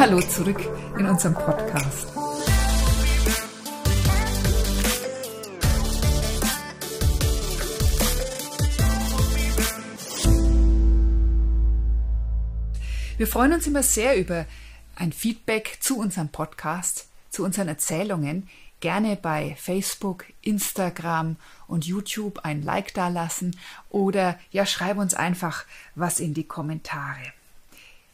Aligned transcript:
Hallo 0.00 0.18
zurück 0.18 0.58
in 0.98 1.04
unserem 1.04 1.34
Podcast. 1.34 2.08
Wir 13.18 13.26
freuen 13.26 13.52
uns 13.52 13.66
immer 13.66 13.82
sehr 13.82 14.16
über 14.16 14.46
ein 14.96 15.12
Feedback 15.12 15.76
zu 15.80 15.98
unserem 15.98 16.30
Podcast, 16.30 17.10
zu 17.28 17.44
unseren 17.44 17.68
Erzählungen. 17.68 18.48
Gerne 18.80 19.16
bei 19.16 19.54
Facebook, 19.60 20.24
Instagram 20.40 21.36
und 21.66 21.84
YouTube 21.84 22.38
ein 22.42 22.62
Like 22.62 22.94
dalassen 22.94 23.54
oder 23.90 24.38
ja, 24.50 24.64
schreib 24.64 24.96
uns 24.96 25.12
einfach 25.12 25.66
was 25.94 26.20
in 26.20 26.32
die 26.32 26.48
Kommentare. 26.48 27.34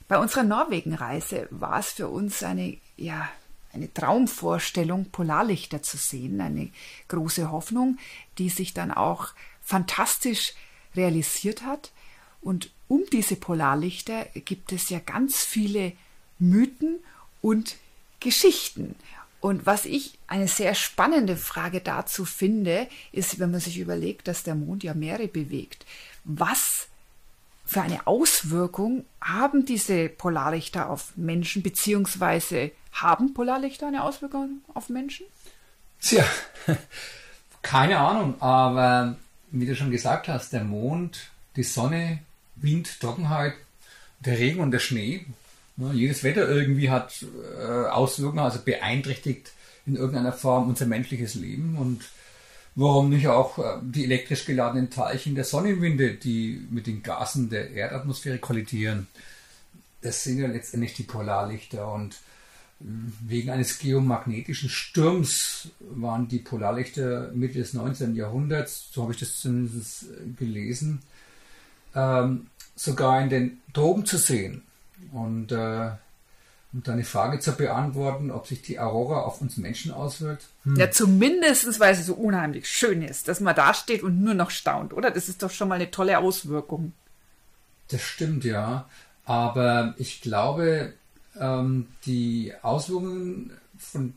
Bei 0.09 0.19
unserer 0.19 0.45
Norwegenreise 0.45 1.49
war 1.51 1.81
es 1.81 1.93
für 1.93 2.09
uns 2.09 2.43
eine, 2.43 2.77
ja, 2.97 3.29
eine 3.73 3.93
Traumvorstellung, 3.93 5.11
Polarlichter 5.11 5.83
zu 5.83 5.97
sehen, 5.97 6.41
eine 6.41 6.71
große 7.09 7.51
Hoffnung, 7.51 7.99
die 8.39 8.49
sich 8.49 8.73
dann 8.73 8.93
auch 8.93 9.29
fantastisch 9.63 10.55
realisiert 10.95 11.63
hat. 11.63 11.93
Und 12.41 12.71
um 12.89 13.03
diese 13.13 13.37
Polarlichter 13.37 14.27
gibt 14.35 14.73
es 14.73 14.89
ja 14.89 15.01
ganz 15.01 15.45
viele 15.45 15.93
Mythen 16.39 17.01
und 17.43 17.77
Geschichten. 18.21 18.95
Und 19.41 19.67
was 19.67 19.85
ich 19.85 20.19
eine 20.27 20.49
sehr 20.49 20.75
spannende 20.75 21.37
Frage 21.37 21.81
dazu 21.81 22.25
finde, 22.25 22.89
ist, 23.13 23.39
wenn 23.39 23.51
man 23.51 23.61
sich 23.61 23.79
überlegt, 23.79 24.29
dass 24.29 24.43
der 24.43 24.55
Mond 24.55 24.83
ja 24.83 24.95
Meere 24.95 25.29
bewegt. 25.29 25.85
Was 26.25 26.89
für 27.67 27.83
eine 27.83 28.07
Auswirkung 28.07 29.05
haben 29.21 29.67
diese 29.67 30.09
Polarlichter 30.09 30.89
auf 30.89 31.17
Menschen, 31.17 31.63
beziehungsweise 31.63 32.71
haben 32.93 33.35
Polarlichter 33.35 33.89
eine 33.89 34.05
Auswirkung 34.05 34.63
auf 34.73 34.89
Menschen? 34.89 35.27
Tja, 36.01 36.25
keine 37.63 37.99
Ahnung, 37.99 38.41
aber 38.41 39.17
wie 39.51 39.67
du 39.67 39.75
schon 39.75 39.91
gesagt 39.91 40.29
hast, 40.29 40.53
der 40.53 40.63
Mond, 40.63 41.31
die 41.57 41.65
Sonne, 41.65 42.21
Wind, 42.55 43.01
Trockenheit, 43.01 43.55
der 44.21 44.39
Regen 44.39 44.61
und 44.61 44.71
der 44.71 44.79
Schnee, 44.79 45.27
ne, 45.77 45.93
jedes 45.93 46.23
Wetter 46.23 46.49
irgendwie 46.49 46.91
hat 46.91 47.25
äh, 47.59 47.87
Auswirkungen, 47.89 48.45
also 48.45 48.61
beeinträchtigt 48.65 49.53
in 49.87 49.97
irgendeiner 49.97 50.33
Form 50.33 50.69
unser 50.69 50.87
menschliches 50.87 51.35
Leben 51.35 51.77
und 51.79 52.05
Warum 52.79 53.09
nicht 53.09 53.27
auch 53.27 53.59
äh, 53.59 53.79
die 53.83 54.05
elektrisch 54.05 54.45
geladenen 54.45 54.91
Teilchen 54.91 55.35
der 55.35 55.45
Sonnenwinde, 55.45 56.15
die 56.15 56.67
mit 56.71 56.87
den 56.87 57.03
Gasen 57.03 57.49
der 57.49 57.71
Erdatmosphäre 57.71 58.39
kollidieren? 58.39 59.07
Das 60.03 60.23
sind 60.23 60.39
ja 60.39 60.47
letztendlich 60.47 60.93
die 60.93 61.05
Polarlichter 61.05 61.91
und 61.91 62.13
äh, 62.81 62.85
wegen 63.27 63.49
eines 63.49 63.79
geomagnetischen 63.79 64.69
Sturms 64.69 65.71
waren 65.81 66.29
die 66.29 66.39
Polarlichter 66.39 67.31
Mitte 67.33 67.59
des 67.61 67.73
19. 67.73 68.15
Jahrhunderts, 68.15 68.91
so 68.93 69.03
habe 69.03 69.15
ich 69.15 69.21
das 69.21 69.41
zumindest 69.41 70.03
äh, 70.03 70.29
gelesen, 70.39 71.01
ähm, 71.95 72.49
sogar 72.75 73.23
in 73.23 73.31
den 73.31 73.59
Tropen 73.73 74.05
zu 74.05 74.19
sehen. 74.19 74.63
Und 75.13 75.51
äh, 75.51 75.93
um 76.77 76.83
deine 76.83 77.05
Frage 77.05 77.39
zu 77.39 77.53
beantworten, 77.53 78.31
ob 78.31 78.47
sich 78.47 78.61
die 78.61 78.79
Aurora 78.79 79.23
auf 79.23 79.41
uns 79.41 79.57
Menschen 79.57 79.93
auswirkt? 79.93 80.45
Hm. 80.65 80.77
Ja, 80.77 80.91
zumindest, 80.91 81.81
weil 81.81 81.95
sie 81.95 82.03
so 82.03 82.15
unheimlich 82.15 82.69
schön 82.69 83.01
ist, 83.01 83.29
dass 83.29 83.41
man 83.41 83.57
da 83.57 83.73
steht 83.73 84.03
und 84.03 84.23
nur 84.23 84.35
noch 84.35 84.51
staunt, 84.51 84.93
oder? 84.93 85.11
Das 85.11 85.31
ist 85.31 85.43
doch 85.43 85.51
schon 85.51 85.69
mal 85.69 85.77
eine 85.77 85.91
tolle 85.91 86.19
Auswirkung. 86.19 86.93
Das 87.89 88.03
stimmt, 88.03 88.45
ja. 88.45 88.91
Aber 89.25 89.95
ich 89.97 90.21
glaube, 90.21 90.93
ähm, 91.41 91.89
die 92.05 92.53
Auswirkungen, 92.61 93.53
von 93.79 94.13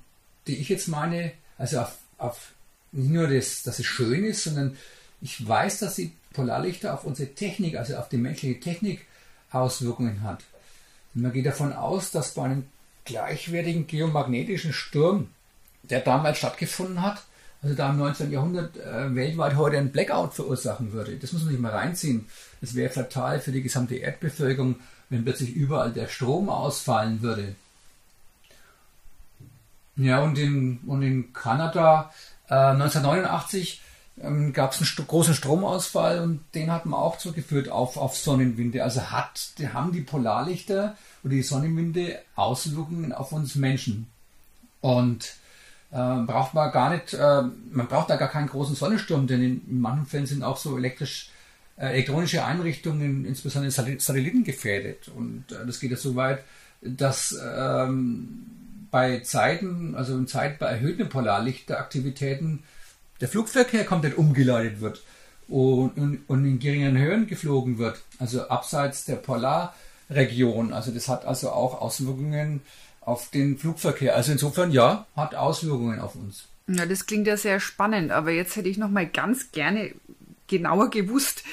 die 0.46 0.58
ich 0.58 0.68
jetzt 0.68 0.90
meine, 0.90 1.32
also 1.58 1.80
auf, 1.80 1.98
auf 2.18 2.52
nicht 2.92 3.12
nur 3.12 3.28
das, 3.28 3.64
dass 3.64 3.80
es 3.80 3.86
schön 3.86 4.26
ist, 4.26 4.44
sondern 4.44 4.76
ich 5.22 5.48
weiß, 5.48 5.80
dass 5.80 5.96
die 5.96 6.12
Polarlichter 6.34 6.94
auf 6.94 7.06
unsere 7.06 7.34
Technik, 7.34 7.78
also 7.78 7.96
auf 7.96 8.10
die 8.10 8.18
menschliche 8.18 8.60
Technik 8.60 9.06
Auswirkungen 9.50 10.24
hat. 10.24 10.44
Man 11.14 11.34
geht 11.34 11.46
davon 11.46 11.74
aus, 11.74 12.12
dass 12.12 12.34
bei 12.34 12.44
einem 12.44 12.66
gleichwertigen 13.06 13.88
geomagnetischen 13.88 14.74
Sturm, 14.74 15.30
der 15.84 16.02
damals 16.02 16.38
stattgefunden 16.38 17.02
hat, 17.02 17.24
also 17.62 17.76
da 17.76 17.90
im 17.90 17.98
19. 17.98 18.32
Jahrhundert 18.32 18.78
äh, 18.78 19.14
weltweit 19.16 19.56
heute 19.58 19.78
ein 19.78 19.92
Blackout 19.92 20.34
verursachen 20.34 20.94
würde. 20.94 21.18
Das 21.18 21.34
muss 21.34 21.44
man 21.44 21.52
sich 21.52 21.60
mal 21.60 21.72
reinziehen. 21.72 22.28
Das 22.62 22.74
wäre 22.74 22.90
fatal 22.90 23.42
für 23.42 23.52
die 23.52 23.62
gesamte 23.62 23.96
Erdbevölkerung, 23.96 24.76
wenn 25.10 25.26
plötzlich 25.26 25.54
überall 25.54 25.92
der 25.92 26.08
Strom 26.08 26.50
ausfallen 26.50 27.22
würde. 27.22 27.56
Ja, 29.98 30.22
und 30.22 30.38
in, 30.38 30.80
und 30.88 31.02
in 31.02 31.34
Kanada 31.34 32.14
äh, 32.48 32.54
1989 32.54 33.82
ähm, 34.22 34.54
gab 34.54 34.72
es 34.72 34.78
einen 34.78 34.86
st 34.86 35.08
großen 35.08 35.34
Stromausfall 35.34 36.20
und 36.20 36.42
den 36.56 36.72
hat 36.72 36.86
man 36.86 37.00
auch 37.00 37.18
zugeführt 37.18 37.70
auf, 37.70 37.98
auf 37.98 38.18
Sonnenwinde. 38.18 38.84
Also 38.84 39.12
hat, 39.12 39.58
die 39.58 39.70
haben 39.70 39.92
die 39.92 40.02
Polarlichter 40.02 40.96
oder 41.24 41.34
die 41.34 41.44
Sonnenwinde 41.44 42.20
Auswirkungen 42.36 43.14
auf 43.14 43.32
uns 43.32 43.56
Menschen. 43.56 44.08
Und 44.82 45.34
äh, 45.92 45.96
braucht 45.96 46.54
man 46.54 46.72
gar 46.72 46.94
nicht, 46.94 47.14
äh, 47.14 47.42
man 47.72 47.88
braucht 47.88 48.10
da 48.10 48.16
gar 48.16 48.30
keinen 48.30 48.48
großen 48.48 48.76
Sonnensturm, 48.76 49.28
denn 49.28 49.42
in, 49.42 49.68
in 49.70 49.82
manchen 49.82 50.06
Fällen 50.06 50.28
sind 50.28 50.44
auch 50.44 50.58
so 50.58 50.78
elektrisch, 50.78 51.32
äh, 51.78 51.88
elektronische 51.88 52.46
Einrichtungen, 52.46 53.26
insbesondere 53.26 53.72
Satelliten 53.72 54.44
gefährdet. 54.44 55.10
Und 55.10 55.52
äh, 55.52 55.66
das 55.66 55.80
geht 55.80 55.92
ja 55.92 55.98
so 55.98 56.16
weit, 56.16 56.44
dass 56.82 57.38
ähm, 57.44 58.46
bei 58.92 59.20
Zeiten, 59.20 59.96
also 59.96 60.18
in 60.18 60.28
Zeit 60.28 60.60
bei 60.60 60.68
erhöhten 60.68 61.10
Polarlichteraktivitäten, 61.10 62.64
der 63.22 63.28
Flugverkehr 63.28 63.86
komplett 63.86 64.18
umgeleitet 64.18 64.82
wird 64.82 65.02
und, 65.48 65.98
und, 65.98 66.22
und 66.28 66.46
in 66.46 66.60
geringen 66.60 66.98
Höhen 66.98 67.28
geflogen 67.28 67.78
wird, 67.78 68.02
also 68.20 68.48
abseits 68.48 69.06
der 69.06 69.16
Polarregion. 69.16 70.74
Also 70.74 70.92
das 70.92 71.08
hat 71.08 71.26
also 71.26 71.52
auch 71.52 71.82
Auswirkungen 71.82 72.62
auf 73.02 73.30
den 73.30 73.58
Flugverkehr. 73.58 74.16
Also 74.16 74.32
insofern 74.32 74.72
ja, 74.72 75.08
hat 75.16 75.36
Auswirkungen 75.36 76.00
auf 76.00 76.16
uns. 76.16 76.46
Ja, 76.68 76.86
das 76.86 77.08
klingt 77.08 77.26
ja 77.26 77.36
sehr 77.36 77.60
spannend, 77.60 78.12
aber 78.12 78.32
jetzt 78.32 78.56
hätte 78.56 78.70
ich 78.70 78.78
noch 78.78 78.90
mal 78.90 79.08
ganz 79.08 79.52
gerne 79.52 79.92
genauer 80.48 80.90
gewusst, 80.92 81.44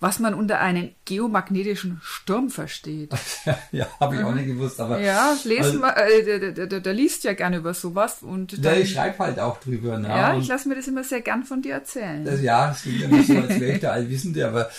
was 0.00 0.20
man 0.20 0.34
unter 0.34 0.60
einem 0.60 0.90
geomagnetischen 1.04 2.00
Sturm 2.02 2.50
versteht. 2.50 3.10
ja, 3.72 3.86
habe 3.98 4.16
ich 4.16 4.22
auch 4.22 4.34
nicht 4.34 4.46
gewusst, 4.46 4.80
aber. 4.80 5.00
Ja, 5.00 5.36
lesen 5.44 5.82
also, 5.82 5.96
wir, 5.96 5.96
äh, 5.96 6.52
der, 6.52 6.66
der, 6.66 6.80
der, 6.80 6.92
liest 6.92 7.24
ja 7.24 7.32
gerne 7.32 7.56
über 7.56 7.74
sowas 7.74 8.18
und. 8.22 8.64
Dann, 8.64 8.74
ja, 8.74 8.80
ich 8.80 8.92
schreibe 8.92 9.18
halt 9.18 9.40
auch 9.40 9.58
drüber. 9.58 9.98
Ne? 9.98 10.08
Ja, 10.08 10.38
ich 10.38 10.46
lasse 10.46 10.68
mir 10.68 10.76
das 10.76 10.86
immer 10.86 11.02
sehr 11.02 11.20
gern 11.20 11.42
von 11.42 11.62
dir 11.62 11.74
erzählen. 11.74 12.24
Das, 12.24 12.40
ja, 12.40 12.70
es 12.70 12.82
klingt 12.82 13.02
immer 13.02 13.22
so, 13.22 13.36
als 13.38 13.60
wäre 13.60 13.72
ich 13.72 13.80
der 13.80 13.92
Allwissende, 13.98 14.46
aber 14.46 14.70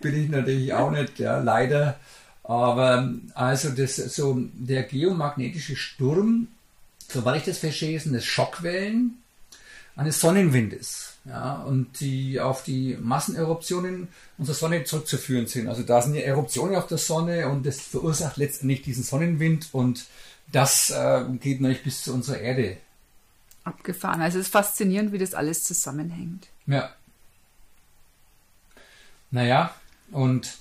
bin 0.00 0.24
ich 0.24 0.30
natürlich 0.30 0.72
auch 0.72 0.90
nicht, 0.90 1.18
ja, 1.18 1.38
leider. 1.38 1.96
Aber 2.44 3.12
also 3.34 3.70
das 3.70 3.96
so 3.96 4.38
der 4.54 4.84
geomagnetische 4.84 5.76
Sturm, 5.76 6.48
soweit 7.08 7.38
ich 7.38 7.44
das 7.44 7.58
verstehe, 7.58 7.98
sind 7.98 8.14
das 8.14 8.24
Schockwellen 8.24 9.18
eines 9.98 10.20
Sonnenwindes 10.20 11.14
ja, 11.24 11.56
und 11.56 11.98
die 11.98 12.38
auf 12.38 12.62
die 12.62 12.96
Masseneruptionen 13.00 14.06
unserer 14.38 14.54
Sonne 14.54 14.84
zurückzuführen 14.84 15.48
sind. 15.48 15.68
Also 15.68 15.82
da 15.82 16.00
sind 16.00 16.14
ja 16.14 16.20
Eruptionen 16.20 16.76
auf 16.76 16.86
der 16.86 16.98
Sonne 16.98 17.48
und 17.48 17.66
das 17.66 17.80
verursacht 17.80 18.36
letztendlich 18.36 18.82
diesen 18.82 19.02
Sonnenwind 19.02 19.70
und 19.72 20.06
das 20.52 20.90
äh, 20.90 21.24
geht 21.40 21.60
natürlich 21.60 21.82
bis 21.82 22.04
zu 22.04 22.14
unserer 22.14 22.38
Erde. 22.38 22.76
Abgefahren. 23.64 24.22
Also 24.22 24.38
es 24.38 24.46
ist 24.46 24.52
faszinierend, 24.52 25.10
wie 25.10 25.18
das 25.18 25.34
alles 25.34 25.64
zusammenhängt. 25.64 26.46
Ja. 26.66 26.94
Naja, 29.32 29.74
und 30.12 30.58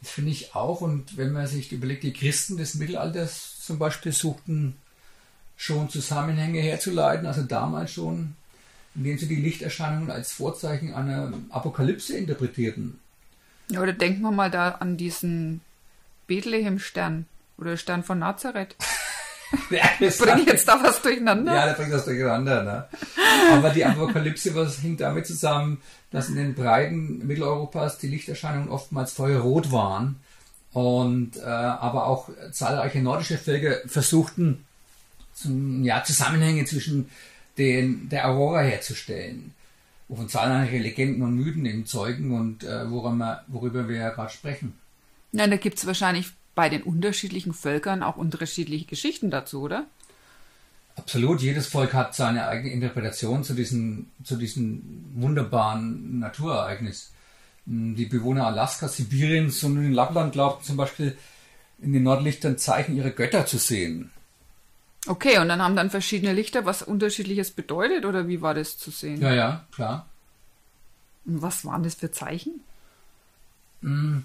das 0.00 0.10
finde 0.10 0.32
ich 0.32 0.56
auch. 0.56 0.80
Und 0.80 1.16
wenn 1.16 1.32
man 1.32 1.46
sich 1.46 1.70
überlegt, 1.70 2.02
die 2.02 2.12
Christen 2.12 2.56
des 2.56 2.74
Mittelalters 2.74 3.64
zum 3.64 3.78
Beispiel 3.78 4.10
suchten 4.10 4.76
schon 5.58 5.90
Zusammenhänge 5.90 6.60
herzuleiten, 6.60 7.26
also 7.26 7.42
damals 7.42 7.92
schon 7.92 8.34
indem 8.98 9.16
sie 9.16 9.28
die 9.28 9.36
Lichterscheinungen 9.36 10.10
als 10.10 10.32
Vorzeichen 10.32 10.92
einer 10.92 11.32
Apokalypse 11.50 12.16
interpretierten. 12.16 12.98
Ja, 13.70 13.80
oder 13.80 13.92
denken 13.92 14.22
wir 14.22 14.32
mal 14.32 14.50
da 14.50 14.70
an 14.70 14.96
diesen 14.96 15.60
Bethlehem-Stern 16.26 17.26
oder 17.58 17.76
Stern 17.76 18.02
von 18.02 18.18
Nazareth. 18.18 18.76
ja, 19.70 19.84
Bringe 19.98 20.40
ich 20.40 20.46
jetzt 20.46 20.66
da 20.66 20.82
was 20.82 21.00
durcheinander? 21.00 21.54
Ja, 21.54 21.66
da 21.66 21.72
bringt 21.74 21.92
das 21.92 22.06
durcheinander. 22.06 22.62
Ne? 22.64 22.88
Aber 23.52 23.70
die 23.70 23.84
Apokalypse, 23.84 24.54
was 24.54 24.82
hängt 24.82 25.00
damit 25.00 25.26
zusammen, 25.26 25.80
dass 26.10 26.28
in 26.28 26.36
den 26.36 26.54
Breiten 26.54 27.26
Mitteleuropas 27.26 27.98
die 27.98 28.08
Lichterscheinungen 28.08 28.68
oftmals 28.68 29.12
feuerrot 29.12 29.70
waren 29.70 30.18
und 30.72 31.36
äh, 31.36 31.40
aber 31.44 32.06
auch 32.06 32.30
zahlreiche 32.50 33.00
nordische 33.00 33.38
Völker 33.38 33.76
versuchten, 33.86 34.64
zum, 35.40 35.84
ja, 35.84 36.02
Zusammenhänge 36.04 36.64
zwischen 36.64 37.08
den, 37.56 38.08
der 38.08 38.28
Aurora 38.28 38.60
herzustellen, 38.60 39.52
wovon 40.08 40.28
zahlreiche 40.28 40.78
Legenden 40.78 41.22
und 41.22 41.34
Mythen 41.34 41.66
eben 41.66 41.86
zeugen 41.86 42.32
und 42.32 42.64
äh, 42.64 42.90
worüber, 42.90 43.44
worüber 43.48 43.88
wir 43.88 43.96
ja 43.96 44.10
gerade 44.10 44.32
sprechen. 44.32 44.74
Ja, 45.32 45.46
da 45.46 45.56
gibt 45.56 45.78
es 45.78 45.86
wahrscheinlich 45.86 46.30
bei 46.54 46.68
den 46.68 46.82
unterschiedlichen 46.82 47.54
Völkern 47.54 48.02
auch 48.02 48.16
unterschiedliche 48.16 48.86
Geschichten 48.86 49.30
dazu, 49.30 49.62
oder? 49.62 49.86
Absolut, 50.96 51.40
jedes 51.40 51.68
Volk 51.68 51.94
hat 51.94 52.16
seine 52.16 52.48
eigene 52.48 52.72
Interpretation 52.72 53.44
zu 53.44 53.54
diesem, 53.54 54.06
zu 54.24 54.36
diesem 54.36 55.04
wunderbaren 55.14 56.18
Naturereignis. 56.18 57.12
Die 57.66 58.06
Bewohner 58.06 58.46
Alaskas, 58.46 58.96
Sibiriens 58.96 59.62
und 59.62 59.76
in 59.76 59.92
Lappland 59.92 60.32
glaubten 60.32 60.64
zum 60.64 60.76
Beispiel, 60.76 61.16
in 61.80 61.92
den 61.92 62.02
Nordlichtern 62.02 62.58
Zeichen 62.58 62.96
ihrer 62.96 63.10
Götter 63.10 63.46
zu 63.46 63.58
sehen. 63.58 64.10
Okay, 65.08 65.38
und 65.38 65.48
dann 65.48 65.62
haben 65.62 65.74
dann 65.74 65.90
verschiedene 65.90 66.32
Lichter 66.32 66.64
was 66.64 66.82
unterschiedliches 66.82 67.50
bedeutet 67.50 68.04
oder 68.04 68.28
wie 68.28 68.42
war 68.42 68.54
das 68.54 68.76
zu 68.78 68.90
sehen? 68.90 69.20
Ja, 69.20 69.32
ja, 69.32 69.64
klar. 69.72 70.06
Und 71.24 71.42
was 71.42 71.64
waren 71.64 71.82
das 71.82 71.94
für 71.94 72.10
Zeichen? 72.10 72.60
Mm, 73.80 74.18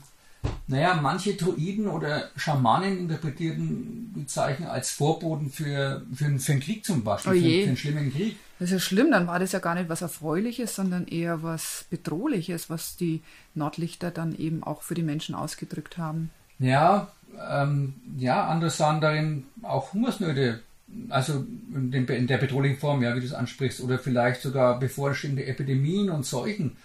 naja, 0.67 0.99
manche 1.01 1.35
Druiden 1.35 1.87
oder 1.87 2.29
Schamanen 2.35 2.97
interpretierten 2.97 4.13
die 4.15 4.25
Zeichen 4.27 4.65
als 4.65 4.91
Vorboten 4.91 5.49
für, 5.51 6.05
für, 6.13 6.37
für 6.39 6.51
einen 6.51 6.59
Krieg 6.61 6.85
zum 6.85 7.03
Beispiel, 7.03 7.31
Oh 7.31 7.35
für, 7.35 7.39
je. 7.41 7.61
für 7.63 7.67
einen 7.69 7.77
schlimmen 7.77 8.11
Krieg. 8.13 8.37
Das 8.59 8.69
ist 8.69 8.73
ja 8.73 8.79
schlimm, 8.79 9.11
dann 9.11 9.27
war 9.27 9.39
das 9.39 9.51
ja 9.51 9.59
gar 9.59 9.75
nicht 9.75 9.89
was 9.89 10.01
Erfreuliches, 10.01 10.75
sondern 10.75 11.07
eher 11.07 11.43
was 11.43 11.85
Bedrohliches, 11.89 12.69
was 12.69 12.95
die 12.97 13.21
Nordlichter 13.55 14.11
dann 14.11 14.35
eben 14.37 14.63
auch 14.63 14.81
für 14.81 14.95
die 14.95 15.03
Menschen 15.03 15.35
ausgedrückt 15.35 15.97
haben. 15.97 16.29
Ja, 16.59 17.11
ähm, 17.49 17.95
ja, 18.17 18.47
andere 18.47 18.69
sahen 18.69 19.01
darin 19.01 19.45
auch 19.63 19.93
Hungersnöte, 19.93 20.61
also 21.09 21.45
in, 21.73 22.27
der 22.27 22.37
bedrohlichen 22.37 22.77
Form, 22.77 23.01
ja, 23.01 23.15
wie 23.15 23.19
du 23.19 23.25
es 23.25 23.33
ansprichst, 23.33 23.81
oder 23.81 23.99
vielleicht 23.99 24.41
sogar 24.41 24.79
bevorstehende 24.79 25.45
Epidemien 25.45 26.09
und 26.09 26.25
Seuchen. 26.25 26.77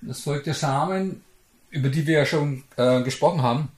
Das 0.00 0.20
Volk 0.20 0.44
der 0.44 0.54
Samen, 0.54 1.22
über 1.70 1.88
die 1.88 2.06
wir 2.06 2.18
ja 2.18 2.26
schon 2.26 2.64
äh, 2.76 3.02
gesprochen 3.02 3.42
haben, 3.42 3.68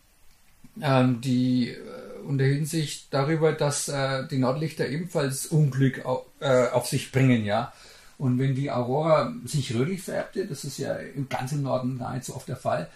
ähm, 0.81 1.21
die 1.21 1.71
äh, 1.71 1.77
unterhielten 2.25 2.67
sich 2.67 3.09
darüber, 3.11 3.53
dass 3.53 3.89
äh, 3.89 4.27
die 4.29 4.39
Nordlichter 4.39 4.89
ebenfalls 4.89 5.47
Unglück 5.47 6.05
au, 6.05 6.27
äh, 6.41 6.69
auf 6.69 6.87
sich 6.87 7.13
bringen, 7.13 7.45
ja. 7.45 7.73
Und 8.19 8.39
wenn 8.39 8.55
die 8.55 8.71
Aurora 8.71 9.33
sich 9.45 9.75
rötlich 9.75 10.03
färbte, 10.03 10.45
das 10.47 10.65
ist 10.65 10.79
ja 10.79 10.97
im 10.97 11.29
ganzen 11.29 11.63
Norden 11.63 12.03
so 12.21 12.35
oft 12.35 12.49
der 12.49 12.57
Fall, 12.57 12.89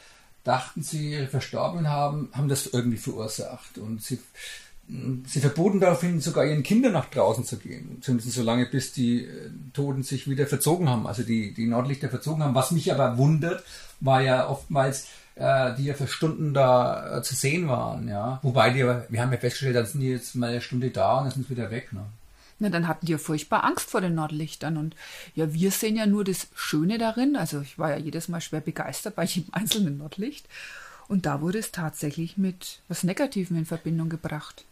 dachten 0.42 0.82
sie, 0.82 1.12
ihre 1.12 1.28
Verstorbenen 1.28 1.88
haben, 1.88 2.28
haben 2.32 2.48
das 2.48 2.66
irgendwie 2.66 2.98
verursacht. 2.98 3.78
Und 3.78 4.02
sie, 4.02 4.18
sie 5.26 5.40
verboten 5.40 5.80
daraufhin 5.80 6.20
sogar 6.20 6.44
ihren 6.44 6.62
Kindern 6.62 6.92
nach 6.92 7.06
draußen 7.06 7.44
zu 7.44 7.56
gehen. 7.58 7.98
Zumindest 8.02 8.32
so 8.32 8.42
lange, 8.42 8.66
bis 8.66 8.92
die 8.92 9.24
äh, 9.24 9.50
Toten 9.72 10.02
sich 10.02 10.28
wieder 10.28 10.46
verzogen 10.46 10.88
haben, 10.88 11.06
also 11.06 11.22
die, 11.22 11.54
die 11.54 11.66
Nordlichter 11.66 12.08
verzogen 12.08 12.42
haben. 12.42 12.54
Was 12.54 12.70
mich 12.70 12.92
aber 12.92 13.16
wundert, 13.16 13.62
war 14.00 14.22
ja 14.22 14.48
oftmals, 14.48 15.08
äh, 15.36 15.74
die 15.76 15.84
ja 15.84 15.94
für 15.94 16.06
Stunden 16.06 16.52
da 16.54 17.18
äh, 17.18 17.22
zu 17.22 17.34
sehen 17.34 17.68
waren. 17.68 18.08
Ja. 18.08 18.40
Wobei 18.42 18.70
die, 18.70 18.80
wir 18.80 19.22
haben 19.22 19.32
ja 19.32 19.38
festgestellt, 19.38 19.76
dann 19.76 19.86
sind 19.86 20.00
die 20.00 20.10
jetzt 20.10 20.34
mal 20.34 20.50
eine 20.50 20.60
Stunde 20.60 20.90
da 20.90 21.18
und 21.18 21.24
dann 21.24 21.32
sind 21.32 21.46
sie 21.46 21.56
wieder 21.56 21.70
weg. 21.70 21.92
Ne? 21.92 22.04
Na, 22.58 22.68
dann 22.68 22.86
hatten 22.86 23.06
die 23.06 23.12
ja 23.12 23.18
furchtbar 23.18 23.64
Angst 23.64 23.90
vor 23.90 24.00
den 24.00 24.14
Nordlichtern. 24.14 24.76
Und 24.76 24.94
ja, 25.34 25.52
wir 25.52 25.70
sehen 25.70 25.96
ja 25.96 26.06
nur 26.06 26.24
das 26.24 26.48
Schöne 26.54 26.98
darin. 26.98 27.36
Also 27.36 27.60
ich 27.60 27.78
war 27.78 27.90
ja 27.90 27.96
jedes 27.96 28.28
Mal 28.28 28.40
schwer 28.40 28.60
begeistert 28.60 29.16
bei 29.16 29.24
jedem 29.24 29.48
einzelnen 29.54 29.98
Nordlicht. 29.98 30.46
Und 31.08 31.26
da 31.26 31.40
wurde 31.40 31.58
es 31.58 31.72
tatsächlich 31.72 32.36
mit 32.36 32.80
was 32.88 33.04
Negativem 33.04 33.56
in 33.56 33.66
Verbindung 33.66 34.08
gebracht. 34.08 34.64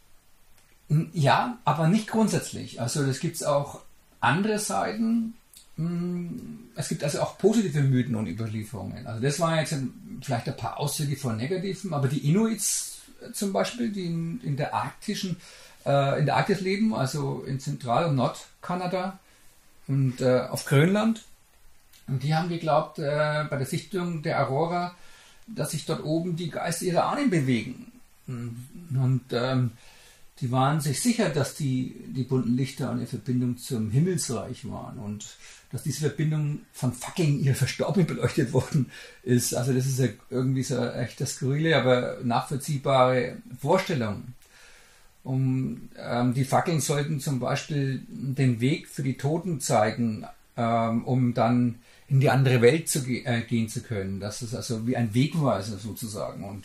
Ja, 1.13 1.59
aber 1.65 1.87
nicht 1.89 2.09
grundsätzlich. 2.09 2.81
Also 2.81 3.05
es 3.05 3.21
gibt 3.21 3.45
auch 3.47 3.81
andere 4.21 4.59
Seiten. 4.59 5.35
Mm, 5.77 6.69
Es 6.75 6.89
gibt 6.89 7.05
also 7.05 7.21
auch 7.21 7.39
positive 7.39 7.83
Mythen 7.83 8.17
und 8.17 8.27
Überlieferungen. 8.27 9.07
Also 9.07 9.21
das 9.21 9.39
waren 9.39 9.59
jetzt 9.59 9.75
vielleicht 10.23 10.49
ein 10.49 10.57
paar 10.57 10.79
Auszüge 10.79 11.17
von 11.17 11.37
negativen, 11.37 11.95
aber 11.95 12.09
die 12.09 12.29
Inuits 12.29 13.03
äh, 13.23 13.33
zum 13.33 13.53
Beispiel, 13.53 13.91
die 13.91 14.07
in, 14.07 14.41
in 14.43 14.57
der 14.57 14.75
arktischen, 14.75 15.37
äh, 15.87 16.19
in 16.19 16.27
der 16.27 16.37
Arktis 16.37 16.61
leben, 16.61 16.95
also 16.95 17.45
in 17.47 17.61
Zentral- 17.61 18.07
und 18.07 18.17
Nordkanada 18.17 19.19
und 19.87 20.21
äh, 20.21 20.41
auf 20.51 20.65
Grönland, 20.65 21.23
und 22.09 22.23
die 22.25 22.35
haben 22.35 22.49
geglaubt, 22.49 22.99
äh, 22.99 23.45
bei 23.49 23.57
der 23.57 23.67
Sichtung 23.67 24.23
der 24.23 24.41
Aurora, 24.41 24.95
dass 25.47 25.71
sich 25.71 25.87
dort 25.87 26.03
oben 26.05 26.35
die 26.37 26.51
Geister 26.51 26.85
ihrer 26.87 27.05
Ahnen 27.07 27.31
bewegen. 27.31 27.93
Und 28.27 29.25
ähm, 29.33 29.73
die 30.41 30.51
waren 30.51 30.81
sich 30.81 31.01
sicher, 31.01 31.29
dass 31.29 31.55
die, 31.55 31.95
die 32.09 32.25
bunten 32.25 32.57
Lichter 32.57 32.91
eine 32.91 33.07
Verbindung 33.07 33.59
zum 33.59 33.91
Himmelsreich 33.91 34.69
waren 34.69 34.99
und 34.99 35.27
dass 35.71 35.83
diese 35.83 36.01
Verbindung 36.01 36.61
von 36.73 36.93
Fackeln 36.93 37.41
ihrer 37.41 37.55
Verstorbenen 37.55 38.07
beleuchtet 38.07 38.53
worden 38.53 38.91
ist. 39.23 39.55
Also 39.55 39.73
das 39.73 39.87
ist 39.87 39.99
ja 39.99 40.09
irgendwie 40.31 40.63
so 40.63 40.77
echt 40.85 41.21
das 41.21 41.35
skurrile, 41.35 41.77
aber 41.77 42.19
nachvollziehbare 42.23 43.37
Vorstellung. 43.61 44.35
Um, 45.23 45.91
ähm, 45.99 46.33
die 46.33 46.45
Fackeln 46.45 46.81
sollten 46.81 47.21
zum 47.21 47.41
Beispiel 47.41 48.01
den 48.09 48.61
Weg 48.61 48.89
für 48.89 49.03
die 49.03 49.19
Toten 49.19 49.61
zeigen, 49.61 50.25
ähm, 50.57 51.05
um 51.05 51.35
dann 51.35 51.81
in 52.09 52.21
die 52.21 52.31
andere 52.31 52.63
Welt 52.63 52.89
zu 52.89 53.05
ge 53.05 53.23
äh, 53.25 53.43
gehen 53.43 53.69
zu 53.69 53.83
können. 53.83 54.19
Das 54.19 54.41
ist 54.41 54.55
also 54.55 54.87
wie 54.87 54.97
ein 54.97 55.13
Wegweiser 55.13 55.77
sozusagen. 55.77 56.43
Und 56.45 56.65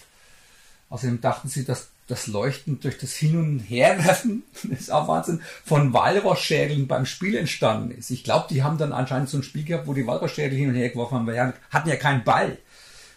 Außerdem 0.89 1.21
dachten 1.21 1.49
sie, 1.49 1.65
dass 1.65 1.89
das 2.07 2.27
Leuchten 2.27 2.79
durch 2.79 2.97
das 2.97 3.13
Hin- 3.13 3.37
und 3.37 3.59
Herwerfen, 3.59 4.43
ist 4.69 4.91
auch 4.91 5.07
Wahnsinn, 5.07 5.41
von 5.63 5.93
Walrossschädeln 5.93 6.87
beim 6.87 7.05
Spiel 7.05 7.35
entstanden 7.35 7.91
ist. 7.91 8.11
Ich 8.11 8.23
glaube, 8.23 8.47
die 8.49 8.63
haben 8.63 8.77
dann 8.77 8.93
anscheinend 8.93 9.29
so 9.29 9.37
ein 9.37 9.43
Spiel 9.43 9.63
gehabt, 9.63 9.87
wo 9.87 9.93
die 9.93 10.05
Walrossschädel 10.05 10.57
hin 10.57 10.69
und 10.69 10.75
her 10.75 10.89
geworfen 10.89 11.15
haben, 11.15 11.27
weil 11.27 11.35
die 11.35 11.75
hatten 11.75 11.89
ja 11.89 11.95
keinen 11.95 12.23
Ball. 12.23 12.57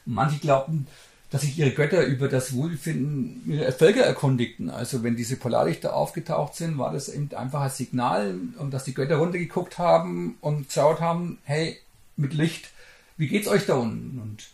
Und 0.06 0.14
manche 0.14 0.38
glaubten, 0.38 0.86
dass 1.30 1.42
sich 1.42 1.58
ihre 1.58 1.72
Götter 1.72 2.04
über 2.04 2.28
das 2.28 2.54
Wohlbefinden 2.54 3.42
ihrer 3.46 3.72
Völker 3.72 4.02
erkundigten. 4.02 4.70
Also 4.70 5.02
wenn 5.02 5.16
diese 5.16 5.36
Polarlichter 5.36 5.94
aufgetaucht 5.94 6.54
sind, 6.54 6.78
war 6.78 6.92
das 6.92 7.10
eben 7.10 7.28
einfach 7.34 7.60
ein 7.60 7.70
Signal, 7.70 8.36
und 8.58 8.72
dass 8.72 8.84
die 8.84 8.94
Götter 8.94 9.16
runtergeguckt 9.16 9.76
haben 9.76 10.38
und 10.40 10.68
geschaut 10.68 11.00
haben, 11.00 11.38
hey, 11.44 11.78
mit 12.16 12.32
Licht, 12.32 12.70
wie 13.18 13.28
geht's 13.28 13.48
euch 13.48 13.66
da 13.66 13.74
unten? 13.74 14.18
Und, 14.18 14.46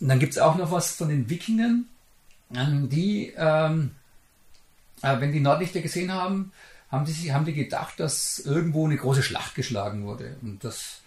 und 0.00 0.08
dann 0.08 0.18
gibt's 0.18 0.38
auch 0.38 0.56
noch 0.56 0.72
was 0.72 0.90
von 0.92 1.08
den 1.08 1.30
Wikingern, 1.30 1.86
die, 2.88 3.32
ähm, 3.36 3.90
äh, 5.02 5.20
wenn 5.20 5.32
die 5.32 5.40
Nordlichter 5.40 5.80
gesehen 5.80 6.12
haben, 6.12 6.52
haben 6.90 7.04
die, 7.04 7.12
sich- 7.12 7.32
haben 7.32 7.44
die 7.44 7.54
gedacht, 7.54 7.98
dass 7.98 8.38
irgendwo 8.38 8.86
eine 8.86 8.96
große 8.96 9.22
Schlacht 9.22 9.54
geschlagen 9.54 10.04
wurde 10.04 10.36
und 10.42 10.62
dass, 10.64 11.00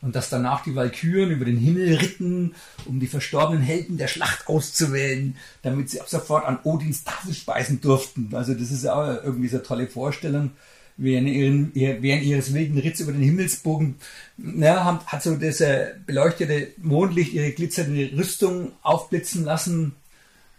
und 0.00 0.14
dass 0.16 0.30
danach 0.30 0.62
die 0.62 0.74
Walküren 0.74 1.30
über 1.30 1.44
den 1.44 1.58
Himmel 1.58 1.96
ritten, 1.96 2.54
um 2.86 3.00
die 3.00 3.06
verstorbenen 3.06 3.62
Helden 3.62 3.98
der 3.98 4.08
Schlacht 4.08 4.48
auszuwählen, 4.48 5.36
damit 5.62 5.90
sie 5.90 6.00
ab 6.00 6.08
sofort 6.08 6.46
an 6.46 6.58
Odins 6.64 7.04
Tafel 7.04 7.34
speisen 7.34 7.80
durften. 7.80 8.30
Also 8.34 8.54
das 8.54 8.70
ist 8.70 8.84
ja 8.84 8.94
auch 8.94 9.22
irgendwie 9.24 9.48
so 9.48 9.56
eine 9.56 9.66
tolle 9.66 9.86
Vorstellung. 9.86 10.52
Während, 10.96 11.28
ihren, 11.28 11.74
ihr- 11.74 12.00
während 12.02 12.22
ihres 12.22 12.54
wilden 12.54 12.78
Ritts 12.78 13.00
über 13.00 13.10
den 13.12 13.22
Himmelsbogen 13.22 13.96
ja, 14.38 14.84
haben, 14.84 15.00
hat 15.06 15.24
so 15.24 15.34
das 15.34 15.60
beleuchtete 16.06 16.68
Mondlicht 16.78 17.32
ihre 17.32 17.50
glitzernde 17.50 18.12
Rüstung 18.16 18.72
aufblitzen 18.82 19.44
lassen 19.44 19.96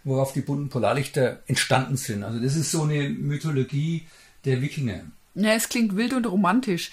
worauf 0.06 0.32
die 0.32 0.40
bunten 0.40 0.68
Polarlichter 0.68 1.40
entstanden 1.46 1.96
sind. 1.96 2.22
Also 2.22 2.38
das 2.38 2.54
ist 2.54 2.70
so 2.70 2.84
eine 2.84 3.10
Mythologie 3.10 4.06
der 4.44 4.62
Wikinger. 4.62 5.00
Ja, 5.34 5.52
es 5.52 5.68
klingt 5.68 5.96
wild 5.96 6.14
und 6.14 6.24
romantisch. 6.24 6.92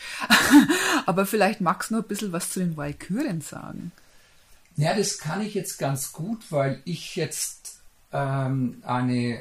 Aber 1.05 1.25
vielleicht 1.25 1.62
magst 1.62 1.91
du 1.91 1.96
noch 1.96 2.01
ein 2.01 2.08
bisschen 2.08 2.34
was 2.34 2.50
zu 2.50 2.60
den 2.60 2.75
Walküren 2.75 3.39
sagen. 3.39 3.91
Ja, 4.75 4.96
das 4.96 5.20
kann 5.20 5.41
ich 5.41 5.53
jetzt 5.53 5.77
ganz 5.77 6.12
gut, 6.12 6.39
weil 6.50 6.82
ich 6.86 7.15
jetzt 7.15 7.79
ähm, 8.12 8.82
eine, 8.84 9.39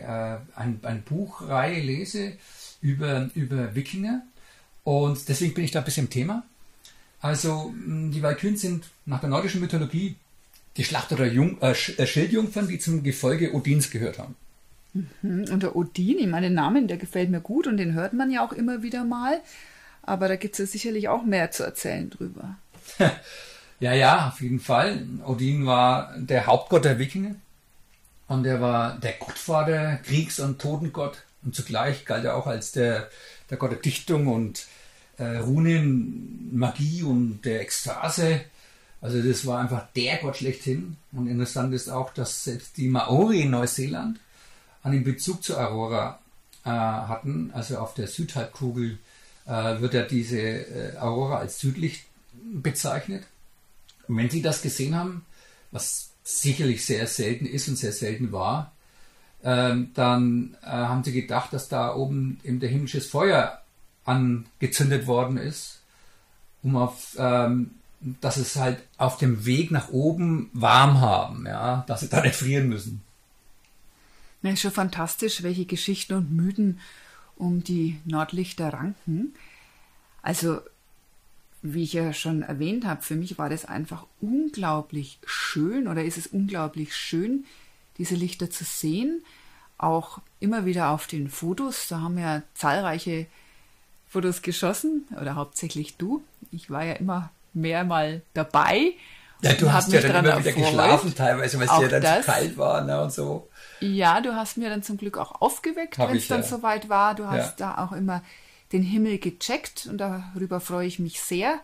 äh, 0.54 0.60
ein, 0.60 0.78
ein 0.82 1.02
Buchreihe 1.02 1.80
lese 1.80 2.34
über, 2.82 3.30
über 3.34 3.74
Wikinger 3.74 4.22
und 4.84 5.28
deswegen 5.28 5.54
bin 5.54 5.64
ich 5.64 5.70
da 5.70 5.78
ein 5.78 5.84
bisschen 5.86 6.06
im 6.06 6.10
Thema. 6.10 6.44
Also 7.22 7.72
die 7.76 8.22
Walküren 8.22 8.56
sind 8.56 8.84
nach 9.06 9.20
der 9.20 9.30
nordischen 9.30 9.60
Mythologie 9.60 10.16
die 10.76 10.84
Schlacht 10.84 11.12
oder 11.12 11.26
Jung, 11.26 11.60
äh, 11.60 11.72
äh, 11.72 12.06
Schildjungfern, 12.06 12.68
die 12.68 12.78
zum 12.78 13.02
Gefolge 13.02 13.52
Odins 13.54 13.90
gehört 13.90 14.18
haben. 14.18 14.34
Hm, 14.94 15.46
Und 15.50 15.62
der 15.62 15.76
Odin, 15.76 16.18
ich 16.18 16.26
meine, 16.26 16.46
den 16.48 16.54
Namen, 16.54 16.88
der 16.88 16.96
gefällt 16.98 17.30
mir 17.30 17.40
gut 17.40 17.66
und 17.66 17.76
den 17.76 17.94
hört 17.94 18.12
man 18.12 18.30
ja 18.30 18.44
auch 18.44 18.52
immer 18.52 18.82
wieder 18.82 19.04
mal. 19.04 19.40
Aber 20.02 20.28
da 20.28 20.36
gibt 20.36 20.54
es 20.54 20.58
ja 20.58 20.66
sicherlich 20.66 21.08
auch 21.08 21.24
mehr 21.24 21.50
zu 21.50 21.62
erzählen 21.64 22.10
drüber. 22.10 22.56
Ja, 23.80 23.92
ja, 23.94 24.28
auf 24.28 24.40
jeden 24.40 24.60
Fall. 24.60 25.04
Odin 25.26 25.66
war 25.66 26.14
der 26.16 26.46
Hauptgott 26.46 26.84
der 26.84 27.00
Wikinger 27.00 27.34
und 28.28 28.46
er 28.46 28.60
war 28.60 28.96
der 29.00 29.14
Gottvater, 29.14 29.96
Kriegs- 30.04 30.38
und 30.38 30.60
Totengott 30.60 31.24
und 31.42 31.56
zugleich 31.56 32.04
galt 32.04 32.24
er 32.24 32.36
auch 32.36 32.46
als 32.46 32.70
der, 32.70 33.10
der 33.50 33.56
Gott 33.58 33.72
der 33.72 33.80
Dichtung 33.80 34.28
und 34.28 34.66
äh, 35.18 35.38
Runen, 35.38 36.48
Magie 36.56 37.02
und 37.02 37.40
der 37.44 37.60
Ekstase. 37.62 38.42
Also 39.02 39.20
das 39.20 39.44
war 39.44 39.60
einfach 39.60 39.86
der 39.94 40.18
Gott 40.18 40.38
schlechthin. 40.38 40.96
Und 41.12 41.26
interessant 41.26 41.74
ist 41.74 41.90
auch, 41.90 42.14
dass 42.14 42.44
selbst 42.44 42.76
die 42.78 42.88
Maori 42.88 43.42
in 43.42 43.50
Neuseeland 43.50 44.18
einen 44.82 45.04
Bezug 45.04 45.42
zur 45.42 45.58
Aurora 45.58 46.20
äh, 46.64 46.70
hatten. 46.70 47.50
Also 47.52 47.78
auf 47.78 47.94
der 47.94 48.06
Südhalbkugel 48.06 48.98
äh, 49.46 49.80
wird 49.80 49.94
ja 49.94 50.02
diese 50.02 50.38
äh, 50.40 50.96
Aurora 50.98 51.38
als 51.38 51.58
südlich 51.58 52.04
bezeichnet. 52.32 53.24
Und 54.08 54.16
wenn 54.16 54.30
Sie 54.30 54.40
das 54.40 54.62
gesehen 54.62 54.94
haben, 54.94 55.26
was 55.72 56.10
sicherlich 56.24 56.84
sehr 56.86 57.06
selten 57.06 57.46
ist 57.46 57.68
und 57.68 57.76
sehr 57.76 57.92
selten 57.92 58.32
war, 58.32 58.72
ähm, 59.44 59.90
dann 59.94 60.56
äh, 60.62 60.66
haben 60.66 61.02
sie 61.02 61.12
gedacht, 61.12 61.52
dass 61.52 61.68
da 61.68 61.94
oben 61.94 62.38
eben 62.44 62.60
der 62.60 62.68
himmlisches 62.68 63.08
Feuer 63.08 63.60
angezündet 64.04 65.06
worden 65.06 65.36
ist, 65.36 65.80
um 66.62 66.76
auf, 66.76 67.16
ähm, 67.18 67.72
dass 68.20 68.36
es 68.36 68.56
halt 68.56 68.82
auf 68.96 69.16
dem 69.16 69.44
Weg 69.44 69.70
nach 69.70 69.90
oben 69.90 70.50
warm 70.52 71.00
haben, 71.00 71.46
ja, 71.46 71.84
dass 71.86 72.00
sie 72.00 72.08
da 72.08 72.20
nicht 72.20 72.34
frieren 72.34 72.68
müssen. 72.68 73.02
Ja, 74.42 74.50
ist 74.50 74.60
schon 74.60 74.72
fantastisch, 74.72 75.42
welche 75.42 75.66
Geschichten 75.66 76.14
und 76.14 76.32
Mythen 76.32 76.80
um 77.36 77.62
die 77.62 78.00
Nordlichter 78.04 78.72
ranken. 78.72 79.34
Also, 80.20 80.60
wie 81.62 81.84
ich 81.84 81.92
ja 81.92 82.12
schon 82.12 82.42
erwähnt 82.42 82.84
habe, 82.84 83.02
für 83.02 83.14
mich 83.14 83.38
war 83.38 83.48
das 83.48 83.64
einfach 83.64 84.04
unglaublich 84.20 85.18
schön 85.24 85.86
oder 85.86 86.04
ist 86.04 86.18
es 86.18 86.26
unglaublich 86.26 86.96
schön, 86.96 87.44
diese 87.98 88.16
Lichter 88.16 88.50
zu 88.50 88.64
sehen. 88.64 89.22
Auch 89.78 90.20
immer 90.40 90.64
wieder 90.64 90.90
auf 90.90 91.06
den 91.06 91.28
Fotos. 91.30 91.86
Da 91.88 92.00
haben 92.00 92.16
wir 92.16 92.42
zahlreiche 92.54 93.26
Fotos 94.08 94.42
geschossen 94.42 95.06
oder 95.20 95.36
hauptsächlich 95.36 95.96
du. 95.96 96.22
Ich 96.50 96.68
war 96.68 96.84
ja 96.84 96.94
immer 96.94 97.30
mehr 97.54 97.84
mal 97.84 98.22
dabei. 98.34 98.92
Ja, 99.42 99.54
du 99.54 99.72
hast 99.72 99.92
ja 99.92 100.00
dann 100.00 100.24
immer 100.24 100.38
wieder 100.38 100.52
geschlafen 100.52 101.14
teilweise, 101.14 101.58
weil 101.58 101.66
es 101.66 101.78
dir 101.78 101.88
dann 101.88 102.02
das. 102.02 102.24
zu 102.24 102.30
kalt 102.30 102.56
war 102.56 102.82
ne, 102.82 103.02
und 103.02 103.12
so. 103.12 103.48
Ja, 103.80 104.20
du 104.20 104.34
hast 104.36 104.56
mir 104.56 104.70
dann 104.70 104.84
zum 104.84 104.96
Glück 104.96 105.18
auch 105.18 105.40
aufgeweckt, 105.40 105.98
wenn 105.98 106.16
es 106.16 106.28
dann 106.28 106.42
ja. 106.42 106.46
soweit 106.46 106.88
war. 106.88 107.16
Du 107.16 107.26
hast 107.26 107.58
ja. 107.58 107.74
da 107.74 107.84
auch 107.84 107.92
immer 107.92 108.22
den 108.72 108.82
Himmel 108.82 109.18
gecheckt 109.18 109.86
und 109.86 109.98
darüber 109.98 110.60
freue 110.60 110.86
ich 110.86 110.98
mich 110.98 111.20
sehr, 111.20 111.58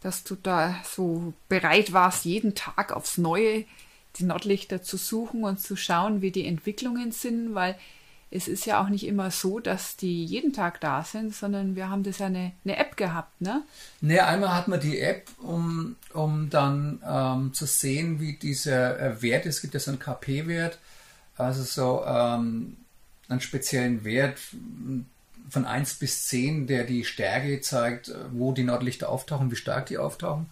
dass 0.00 0.24
du 0.24 0.34
da 0.34 0.74
so 0.84 1.34
bereit 1.48 1.92
warst, 1.92 2.24
jeden 2.24 2.54
Tag 2.54 2.92
aufs 2.92 3.18
Neue 3.18 3.64
die 4.16 4.24
Nordlichter 4.24 4.82
zu 4.82 4.96
suchen 4.96 5.44
und 5.44 5.60
zu 5.60 5.76
schauen, 5.76 6.22
wie 6.22 6.30
die 6.30 6.46
Entwicklungen 6.46 7.12
sind, 7.12 7.54
weil 7.54 7.76
es 8.34 8.48
ist 8.48 8.66
ja 8.66 8.82
auch 8.82 8.88
nicht 8.88 9.06
immer 9.06 9.30
so, 9.30 9.60
dass 9.60 9.96
die 9.96 10.24
jeden 10.24 10.52
Tag 10.52 10.80
da 10.80 11.04
sind, 11.04 11.34
sondern 11.34 11.76
wir 11.76 11.88
haben 11.88 12.02
das 12.02 12.18
ja 12.18 12.26
eine, 12.26 12.52
eine 12.64 12.76
App 12.76 12.96
gehabt, 12.96 13.40
ne? 13.40 13.62
Ne, 14.00 14.24
einmal 14.24 14.54
hat 14.54 14.66
man 14.66 14.80
die 14.80 14.98
App, 14.98 15.28
um, 15.40 15.94
um 16.12 16.50
dann 16.50 17.00
ähm, 17.08 17.54
zu 17.54 17.64
sehen, 17.66 18.20
wie 18.20 18.32
dieser 18.32 18.98
äh, 18.98 19.22
Wert 19.22 19.46
ist. 19.46 19.56
Es 19.56 19.60
gibt 19.62 19.74
ja 19.74 19.80
so 19.80 19.92
einen 19.92 20.00
KP-Wert, 20.00 20.80
also 21.36 21.62
so 21.62 22.04
ähm, 22.04 22.76
einen 23.28 23.40
speziellen 23.40 24.02
Wert 24.04 24.40
von 25.48 25.64
1 25.64 25.94
bis 25.94 26.26
10, 26.26 26.66
der 26.66 26.84
die 26.84 27.04
Stärke 27.04 27.60
zeigt, 27.60 28.12
wo 28.32 28.50
die 28.50 28.64
Nordlichter 28.64 29.10
auftauchen, 29.10 29.52
wie 29.52 29.56
stark 29.56 29.86
die 29.86 29.98
auftauchen. 29.98 30.46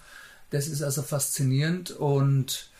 Das 0.50 0.68
ist 0.68 0.82
also 0.82 1.02
faszinierend 1.02 1.90
und 1.90 2.70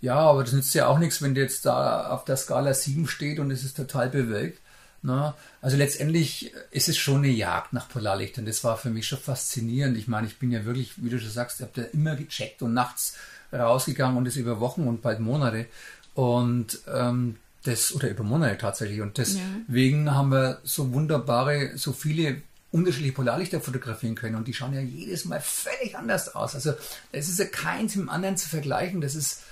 ja, 0.00 0.16
aber 0.16 0.44
das 0.44 0.52
nützt 0.52 0.74
ja 0.74 0.86
auch 0.86 0.98
nichts, 0.98 1.22
wenn 1.22 1.34
der 1.34 1.44
jetzt 1.44 1.66
da 1.66 2.08
auf 2.08 2.24
der 2.24 2.36
Skala 2.36 2.72
7 2.72 3.08
steht 3.08 3.38
und 3.38 3.50
es 3.50 3.64
ist 3.64 3.76
total 3.76 4.08
bewölkt. 4.08 4.60
Ne? 5.02 5.34
Also 5.60 5.76
letztendlich 5.76 6.52
ist 6.70 6.88
es 6.88 6.96
schon 6.96 7.18
eine 7.18 7.28
Jagd 7.28 7.72
nach 7.72 7.88
Polarlichtern. 7.88 8.46
Das 8.46 8.64
war 8.64 8.76
für 8.76 8.90
mich 8.90 9.06
schon 9.06 9.18
faszinierend. 9.18 9.96
Ich 9.96 10.08
meine, 10.08 10.26
ich 10.26 10.38
bin 10.38 10.50
ja 10.50 10.64
wirklich, 10.64 11.02
wie 11.02 11.10
du 11.10 11.20
schon 11.20 11.30
sagst, 11.30 11.60
ich 11.60 11.66
habe 11.66 11.82
da 11.82 11.88
immer 11.92 12.16
gecheckt 12.16 12.62
und 12.62 12.74
nachts 12.74 13.16
rausgegangen 13.52 14.16
und 14.16 14.24
das 14.24 14.36
über 14.36 14.60
Wochen 14.60 14.86
und 14.86 15.02
bald 15.02 15.20
Monate. 15.20 15.66
Und 16.14 16.80
ähm, 16.92 17.36
das, 17.64 17.94
oder 17.94 18.08
über 18.08 18.24
Monate 18.24 18.58
tatsächlich. 18.58 19.00
Und 19.00 19.18
deswegen 19.18 20.06
ja. 20.06 20.14
haben 20.14 20.30
wir 20.30 20.60
so 20.64 20.92
wunderbare, 20.92 21.76
so 21.76 21.92
viele 21.92 22.42
unterschiedliche 22.70 23.14
Polarlichter 23.14 23.60
fotografieren 23.60 24.14
können 24.14 24.36
und 24.36 24.46
die 24.46 24.52
schauen 24.52 24.74
ja 24.74 24.80
jedes 24.80 25.24
Mal 25.24 25.40
völlig 25.40 25.96
anders 25.96 26.34
aus. 26.34 26.54
Also 26.54 26.74
es 27.12 27.28
ist 27.28 27.38
ja 27.38 27.46
keins 27.46 27.96
mit 27.96 28.04
dem 28.04 28.10
anderen 28.10 28.36
zu 28.36 28.48
vergleichen. 28.48 29.00
Das 29.00 29.14
ist 29.14 29.42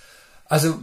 also 0.49 0.81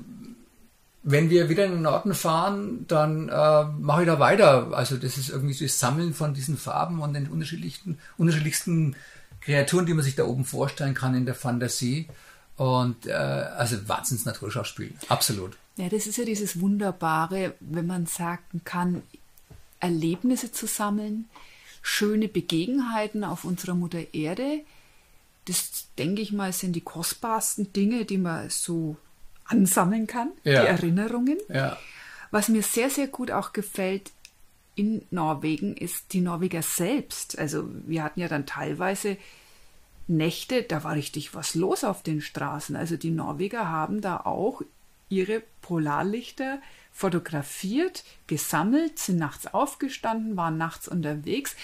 wenn 1.04 1.30
wir 1.30 1.50
wieder 1.50 1.66
in 1.66 1.74
den 1.74 1.82
Norden 1.82 2.14
fahren, 2.14 2.86
dann 2.88 3.28
äh, 3.28 3.64
mache 3.64 4.04
ich 4.04 4.08
da 4.08 4.20
weiter. 4.20 4.72
Also 4.74 4.96
das 4.96 5.18
ist 5.18 5.30
irgendwie 5.30 5.54
so 5.54 5.66
das 5.66 5.78
Sammeln 5.78 6.14
von 6.14 6.34
diesen 6.34 6.58
Farben 6.58 7.02
und 7.02 7.14
den 7.14 7.28
unterschiedlichsten, 7.28 7.98
unterschiedlichsten 8.18 8.96
Kreaturen, 9.42 9.86
die 9.86 9.94
man 9.94 10.06
sich 10.06 10.16
da 10.16 10.24
oben 10.24 10.46
vorstellen 10.46 10.94
kann 10.94 11.14
in 11.14 11.26
der 11.26 11.36
Fantasie. 11.36 12.08
Und 12.56 13.06
äh, 13.06 13.12
also 13.12 13.88
Wahnsinns 13.88 14.26
Naturschauspiel, 14.26 14.94
absolut. 15.10 15.58
Ja, 15.76 15.90
das 15.90 16.08
ist 16.08 16.18
ja 16.18 16.24
dieses 16.24 16.62
Wunderbare, 16.62 17.56
wenn 17.60 17.88
man 17.88 18.06
sagen 18.06 18.62
kann, 18.64 19.02
Erlebnisse 19.80 20.52
zu 20.52 20.68
sammeln, 20.68 21.26
schöne 21.82 22.30
Begebenheiten 22.30 23.26
auf 23.26 23.44
unserer 23.44 23.74
Mutter 23.74 24.14
Erde. 24.14 24.62
Das, 25.46 25.88
denke 25.98 26.22
ich 26.22 26.32
mal, 26.32 26.54
sind 26.54 26.74
die 26.74 26.82
kostbarsten 26.82 27.74
Dinge, 27.74 28.06
die 28.06 28.20
man 28.20 28.50
so 28.50 28.96
ansammeln 29.54 30.08
kann, 30.08 30.32
ja. 30.44 30.62
die 30.62 30.68
Erinnerungen. 30.68 31.38
Ja. 31.50 31.78
Was 32.32 32.50
mir 32.50 32.64
sehr, 32.64 32.90
sehr 32.90 33.08
gut 33.08 33.32
auch 33.32 33.54
gefällt 33.54 34.12
in 34.76 35.06
Norwegen 35.12 35.78
ist 35.78 36.14
die 36.14 36.22
Norweger 36.22 36.62
selbst. 36.62 37.38
Also 37.38 37.70
wir 37.86 38.04
hatten 38.04 38.20
ja 38.20 38.28
dann 38.28 38.46
teilweise 38.46 39.18
Nächte, 40.08 40.64
da 40.64 40.84
war 40.84 40.96
richtig 40.96 41.36
was 41.36 41.56
los 41.56 41.84
auf 41.84 42.04
den 42.04 42.22
Straßen. 42.22 42.76
Also 42.76 42.98
die 42.98 43.12
Norweger 43.12 43.70
haben 43.70 44.02
da 44.02 44.18
auch 44.18 44.62
ihre 45.10 45.44
Polarlichter 45.62 46.60
fotografiert, 46.92 48.04
gesammelt, 48.28 49.00
sind 49.00 49.20
nachts 49.20 49.54
aufgestanden, 49.54 50.36
waren 50.36 50.58
nachts 50.58 50.88
unterwegs. 50.88 51.56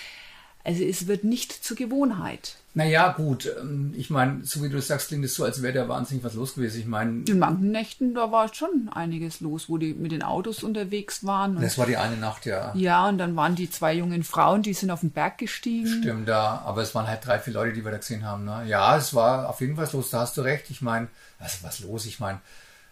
Also 0.63 0.83
es 0.83 1.07
wird 1.07 1.23
nicht 1.23 1.51
zur 1.51 1.77
Gewohnheit. 1.77 2.55
Naja, 2.73 3.13
gut. 3.13 3.49
Ähm, 3.59 3.93
ich 3.97 4.09
meine, 4.09 4.45
so 4.45 4.61
wie 4.63 4.69
du 4.69 4.79
sagst, 4.81 5.07
klingt 5.07 5.25
es 5.25 5.35
so, 5.35 5.43
als 5.43 5.61
wäre 5.61 5.73
da 5.73 5.89
wahnsinnig 5.89 6.23
was 6.23 6.35
los 6.35 6.55
gewesen. 6.55 6.79
Ich 6.81 6.85
meine. 6.85 7.23
In 7.27 7.39
manchen 7.39 7.71
Nächten, 7.71 8.13
da 8.13 8.31
war 8.31 8.53
schon 8.53 8.89
einiges 8.93 9.39
los, 9.39 9.69
wo 9.69 9.77
die 9.77 9.93
mit 9.93 10.11
den 10.11 10.21
Autos 10.21 10.63
unterwegs 10.63 11.25
waren. 11.25 11.59
das 11.59 11.77
war 11.77 11.87
die 11.87 11.97
eine 11.97 12.17
Nacht, 12.17 12.45
ja. 12.45 12.73
Ja, 12.75 13.07
und 13.07 13.17
dann 13.17 13.35
waren 13.35 13.55
die 13.55 13.69
zwei 13.69 13.93
jungen 13.93 14.23
Frauen, 14.23 14.61
die 14.61 14.73
sind 14.73 14.91
auf 14.91 14.99
den 14.99 15.11
Berg 15.11 15.37
gestiegen. 15.39 15.87
Stimmt, 15.87 16.27
ja. 16.27 16.61
Aber 16.65 16.81
es 16.81 16.93
waren 16.93 17.07
halt 17.07 17.25
drei, 17.25 17.39
vier 17.39 17.53
Leute, 17.53 17.73
die 17.73 17.83
wir 17.83 17.91
da 17.91 17.97
gesehen 17.97 18.23
haben. 18.23 18.45
Ne? 18.45 18.63
Ja, 18.67 18.97
es 18.97 19.13
war 19.13 19.49
auf 19.49 19.61
jeden 19.61 19.75
Fall 19.75 19.89
los, 19.91 20.09
da 20.11 20.19
hast 20.19 20.37
du 20.37 20.41
recht. 20.41 20.69
Ich 20.69 20.81
meine, 20.81 21.07
was 21.39 21.63
was 21.63 21.79
los? 21.79 22.05
Ich 22.05 22.19
meine, 22.19 22.39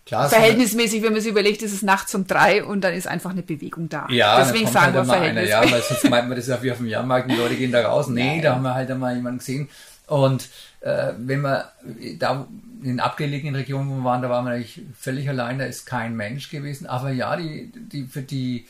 Klar, 0.08 0.30
verhältnismäßig, 0.30 1.04
wenn 1.04 1.12
man 1.12 1.22
sich 1.22 1.32
überlegt, 1.32 1.62
ist 1.62 1.74
es 1.74 1.82
nachts 1.82 2.16
um 2.16 2.26
drei 2.26 2.64
und 2.64 2.82
dann 2.82 2.94
ist 2.94 3.08
einfach 3.08 3.32
eine 3.32 3.44
Bewegung 3.44 3.90
da. 3.90 4.08
Ja, 4.10 4.40
deswegen 4.40 4.66
sagen 4.66 4.94
halt 4.94 4.96
wir 4.96 5.06
verhältnismäßig. 5.06 5.56
Einer, 5.56 5.66
ja, 5.66 5.72
weil 5.72 5.82
sonst 5.82 6.10
meint 6.10 6.30
man 6.30 6.38
das 6.38 6.48
ja 6.48 6.64
wie 6.64 6.72
auf 6.72 6.78
dem 6.78 6.88
Jahrmarkt, 6.88 7.30
die 7.30 7.36
Leute 7.36 7.56
gehen 7.56 7.74
da 7.74 7.86
raus. 7.86 8.08
Nee, 8.08 8.36
Nein. 8.36 8.42
da 8.42 8.56
haben 8.56 8.64
wir 8.64 8.74
halt 8.74 8.90
einmal 8.90 9.16
jemanden 9.16 9.40
gesehen. 9.40 9.68
Und 10.08 10.48
äh, 10.80 11.12
wenn 11.18 11.42
wir 11.42 11.72
da 12.20 12.48
in 12.82 12.88
den 12.88 13.00
abgelegenen 13.02 13.56
Regionen, 13.56 13.90
wo 13.90 13.96
wir 13.96 14.04
waren, 14.06 14.22
da 14.22 14.30
waren 14.30 14.46
wir 14.46 14.54
eigentlich 14.54 14.82
völlig 14.98 15.28
allein, 15.28 15.60
da 15.60 15.66
ist 15.66 15.86
kein 15.86 16.16
Mensch 16.16 16.50
gewesen. 16.50 16.88
Aber 16.88 17.12
ja, 17.12 17.36
die, 17.36 17.70
die, 17.76 18.06
für 18.06 18.22
die 18.22 18.66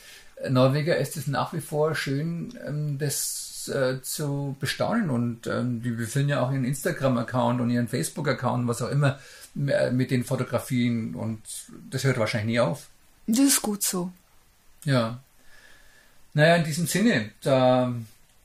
Norweger 0.48 0.96
ist 0.96 1.16
es 1.16 1.28
nach 1.28 1.52
wie 1.52 1.60
vor 1.60 1.94
schön, 1.94 2.58
ähm, 2.66 2.98
das 2.98 3.47
äh, 3.66 4.00
zu 4.02 4.54
bestaunen. 4.60 5.10
Und 5.10 5.48
ähm, 5.48 5.82
die 5.82 5.90
befüllen 5.90 6.28
ja 6.28 6.40
auch 6.40 6.52
ihren 6.52 6.64
Instagram-Account 6.64 7.60
und 7.60 7.70
ihren 7.70 7.88
Facebook-Account, 7.88 8.68
was 8.68 8.82
auch 8.82 8.90
immer 8.90 9.18
mit 9.54 10.12
den 10.12 10.24
Fotografien 10.24 11.16
und 11.16 11.40
das 11.90 12.04
hört 12.04 12.18
wahrscheinlich 12.18 12.52
nie 12.52 12.60
auf. 12.60 12.86
Das 13.26 13.40
ist 13.40 13.62
gut 13.62 13.82
so. 13.82 14.12
Ja. 14.84 15.20
Naja, 16.34 16.56
in 16.56 16.64
diesem 16.64 16.86
Sinne, 16.86 17.30
da 17.42 17.92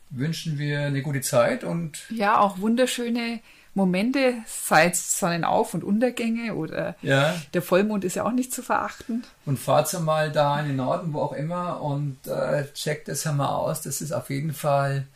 wünschen 0.10 0.58
wir 0.58 0.82
eine 0.82 1.02
gute 1.02 1.22
Zeit 1.22 1.64
und. 1.64 2.00
Ja, 2.10 2.40
auch 2.40 2.58
wunderschöne 2.58 3.42
Momente, 3.76 4.36
sei 4.46 4.90
es 4.90 5.20
Sonnenauf- 5.20 5.74
und 5.74 5.84
Untergänge 5.84 6.54
oder 6.54 6.96
ja. 7.02 7.36
der 7.54 7.62
Vollmond 7.62 8.04
ist 8.04 8.16
ja 8.16 8.24
auch 8.24 8.32
nicht 8.32 8.54
zu 8.54 8.62
verachten. 8.62 9.24
Und 9.46 9.58
fahrt 9.58 10.00
mal 10.02 10.32
da 10.32 10.60
in 10.60 10.68
den 10.68 10.76
Norden, 10.76 11.14
wo 11.14 11.22
auch 11.22 11.34
immer, 11.34 11.82
und 11.82 12.18
äh, 12.28 12.66
checkt 12.74 13.08
das 13.08 13.26
einmal 13.26 13.50
aus. 13.50 13.82
Das 13.82 14.02
ist 14.02 14.12
auf 14.12 14.30
jeden 14.30 14.54
Fall 14.54 15.08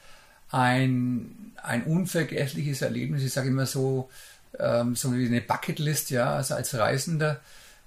ein, 0.49 1.53
ein 1.61 1.83
unvergessliches 1.83 2.81
Erlebnis. 2.81 3.23
Ich 3.23 3.33
sage 3.33 3.49
immer 3.49 3.67
so, 3.67 4.09
ähm, 4.59 4.95
so 4.95 5.13
wie 5.13 5.27
eine 5.27 5.41
Bucketlist, 5.41 6.09
ja, 6.09 6.33
also 6.33 6.55
als 6.55 6.73
Reisender, 6.75 7.39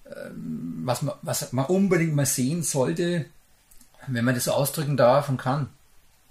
ähm, 0.06 0.82
was, 0.84 1.02
man, 1.02 1.14
was 1.22 1.52
man 1.52 1.66
unbedingt 1.66 2.14
mal 2.14 2.26
sehen 2.26 2.62
sollte, 2.62 3.26
wenn 4.06 4.24
man 4.24 4.34
das 4.36 4.44
so 4.44 4.52
ausdrücken 4.52 4.96
darf 4.96 5.28
und 5.28 5.36
kann, 5.36 5.68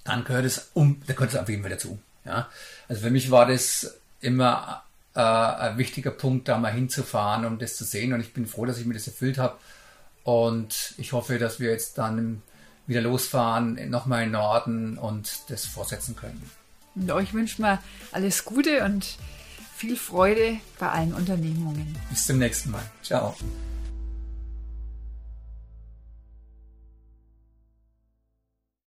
dann 0.05 0.23
gehört 0.23 0.45
es 0.45 0.69
um, 0.73 1.01
da 1.07 1.13
gehört 1.13 1.33
es 1.33 1.39
auf 1.39 1.49
jeden 1.49 1.61
Fall 1.61 1.71
dazu. 1.71 1.99
Ja. 2.25 2.47
Also 2.87 3.01
für 3.01 3.11
mich 3.11 3.31
war 3.31 3.45
das 3.45 3.99
immer 4.21 4.83
äh, 5.15 5.19
ein 5.19 5.77
wichtiger 5.77 6.11
Punkt, 6.11 6.47
da 6.47 6.57
mal 6.57 6.71
hinzufahren, 6.71 7.45
um 7.45 7.59
das 7.59 7.75
zu 7.75 7.83
sehen. 7.83 8.13
Und 8.13 8.21
ich 8.21 8.33
bin 8.33 8.47
froh, 8.47 8.65
dass 8.65 8.77
ich 8.79 8.85
mir 8.85 8.93
das 8.93 9.07
erfüllt 9.07 9.37
habe. 9.37 9.57
Und 10.23 10.93
ich 10.97 11.13
hoffe, 11.13 11.39
dass 11.39 11.59
wir 11.59 11.71
jetzt 11.71 11.97
dann 11.97 12.41
wieder 12.87 13.01
losfahren, 13.01 13.89
nochmal 13.89 14.23
in 14.23 14.29
den 14.29 14.33
Norden 14.33 14.97
und 14.97 15.29
das 15.49 15.65
fortsetzen 15.65 16.15
können. 16.15 16.49
Und 16.95 17.11
euch 17.11 17.33
wünschen 17.33 17.63
wir 17.63 17.79
alles 18.11 18.45
Gute 18.45 18.83
und 18.83 19.17
viel 19.75 19.95
Freude 19.95 20.57
bei 20.79 20.89
allen 20.89 21.13
Unternehmungen. 21.13 21.95
Bis 22.09 22.25
zum 22.25 22.39
nächsten 22.39 22.71
Mal. 22.71 22.83
Ciao. 23.03 23.35